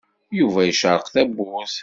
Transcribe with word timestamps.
Yuba 0.39 0.59
icerreq 0.71 1.05
tawwurt. 1.13 1.75